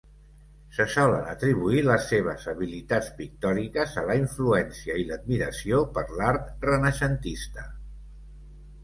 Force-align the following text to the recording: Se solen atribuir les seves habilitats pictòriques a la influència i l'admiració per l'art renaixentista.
Se 0.75 0.85
solen 0.91 1.27
atribuir 1.33 1.83
les 1.89 2.07
seves 2.13 2.47
habilitats 2.53 3.09
pictòriques 3.19 3.93
a 4.03 4.05
la 4.07 4.15
influència 4.21 4.97
i 5.03 5.05
l'admiració 5.11 5.83
per 5.99 6.05
l'art 6.15 6.67
renaixentista. 6.71 7.67